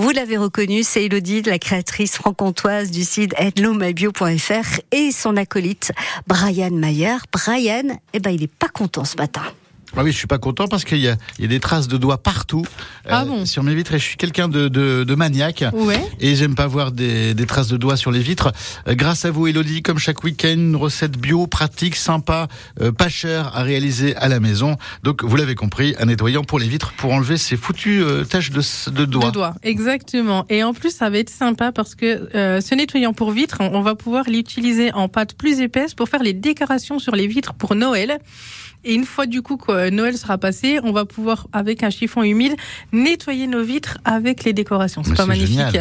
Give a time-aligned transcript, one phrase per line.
[0.00, 5.92] Vous l'avez reconnu, c'est Elodie, la créatrice franc-comtoise du site hellomybio.fr et son acolyte
[6.26, 7.16] Brian Mayer.
[7.30, 9.42] Brian, eh ben, il est pas content ce matin.
[9.96, 12.64] Ah oui, je suis pas content parce qu'il y, a des traces de doigts partout
[13.08, 16.00] ah euh, sur mes vitres et je suis quelqu'un de, de, maniaque ouais.
[16.20, 18.52] et j'aime pas voir des, des, traces de doigts sur les vitres.
[18.86, 22.48] Euh, grâce à vous, Elodie, comme chaque week-end, une recette bio, pratique, sympa,
[22.80, 24.76] euh, pas cher à réaliser à la maison.
[25.02, 28.62] Donc, vous l'avez compris, un nettoyant pour les vitres pour enlever ces foutues taches de,
[28.90, 29.26] de doigts.
[29.26, 30.46] De doigts, exactement.
[30.48, 33.94] Et en plus, ça va être sympa parce que ce nettoyant pour vitres, on va
[33.94, 38.18] pouvoir l'utiliser en pâte plus épaisse pour faire les décorations sur les vitres pour Noël.
[38.84, 39.58] Et une fois du coup
[39.88, 42.54] que Noël sera passé, on va pouvoir, avec un chiffon humide,
[42.92, 45.02] nettoyer nos vitres avec les décorations.
[45.04, 45.78] C'est pas magnifique.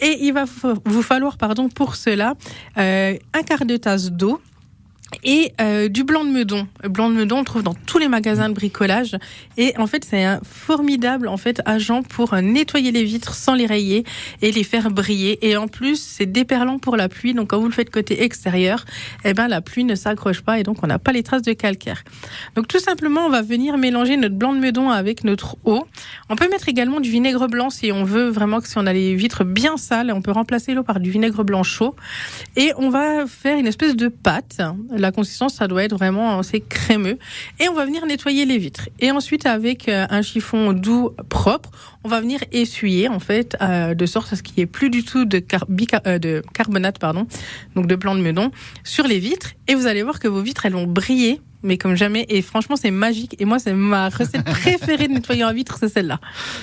[0.00, 0.44] Et il va
[0.84, 2.34] vous falloir, pardon, pour cela,
[2.78, 4.40] euh, un quart de tasse d'eau
[5.22, 6.66] et euh, du blanc de meudon.
[6.82, 9.16] Blanc de meudon, on le trouve dans tous les magasins de bricolage.
[9.56, 13.66] Et en fait, c'est un formidable en fait agent pour nettoyer les vitres sans les
[13.66, 14.04] rayer
[14.42, 15.46] et les faire briller.
[15.48, 17.34] Et en plus, c'est déperlant pour la pluie.
[17.34, 18.84] Donc, quand vous le faites côté extérieur,
[19.24, 21.52] eh ben la pluie ne s'accroche pas et donc on n'a pas les traces de
[21.52, 22.02] calcaire.
[22.56, 25.86] Donc, tout simplement, on va venir mélanger notre blanc de meudon avec notre eau.
[26.28, 28.92] On peut mettre également du vinaigre blanc si on veut vraiment que si on a
[28.92, 31.94] les vitres bien sales, on peut remplacer l'eau par du vinaigre blanc chaud.
[32.56, 34.60] Et on va faire une espèce de pâte
[34.96, 37.18] la consistance, ça doit être vraiment assez crémeux.
[37.60, 38.88] Et on va venir nettoyer les vitres.
[39.00, 41.70] Et ensuite, avec euh, un chiffon doux propre,
[42.04, 44.90] on va venir essuyer, en fait, euh, de sorte à ce qu'il n'y ait plus
[44.90, 45.42] du tout de,
[46.06, 47.26] euh, de carbonate, pardon,
[47.74, 48.50] donc de blanc de meudon,
[48.82, 49.50] sur les vitres.
[49.68, 52.26] Et vous allez voir que vos vitres, elles vont briller mais comme jamais.
[52.28, 53.36] Et franchement, c'est magique.
[53.40, 56.20] Et moi, c'est ma recette préférée de nettoyer en vitre, c'est celle-là.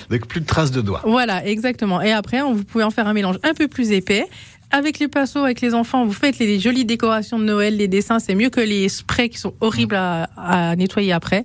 [0.09, 1.01] Avec plus de traces de doigts.
[1.05, 2.01] Voilà, exactement.
[2.01, 4.27] Et après, vous pouvez en faire un mélange un peu plus épais
[4.71, 8.19] avec les pinceaux, avec les enfants, vous faites les jolies décorations de Noël, les dessins,
[8.19, 11.43] c'est mieux que les sprays qui sont horribles à, nettoyer après.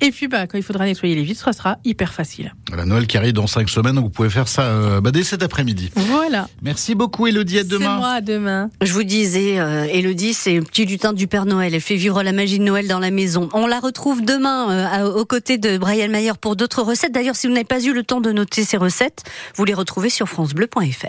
[0.00, 2.54] Et puis, bah, quand il faudra nettoyer les vitres, ça sera hyper facile.
[2.68, 5.22] Voilà, Noël qui arrive dans cinq semaines, donc vous pouvez faire ça euh, bah, dès
[5.22, 5.90] cet après-midi.
[5.94, 6.48] Voilà.
[6.60, 7.60] Merci beaucoup, Elodie.
[7.60, 7.84] À demain.
[7.84, 8.70] C'est moi, à demain.
[8.82, 11.74] Je vous disais, euh, Elodie, c'est petit du temps du Père Noël.
[11.74, 13.48] Elle fait vivre la magie de Noël dans la maison.
[13.54, 17.12] On la retrouve demain euh, aux côtés de Brian Mayer pour d'autres recettes.
[17.12, 19.22] D'ailleurs, si vous n'avez pas eu le temps de noter ces recettes,
[19.54, 21.06] vous les retrouvez sur FranceBleu.fr.